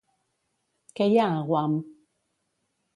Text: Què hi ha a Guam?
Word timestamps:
Què 1.01 1.07
hi 1.11 1.21
ha 1.25 1.29
a 1.37 1.45
Guam? 1.53 1.79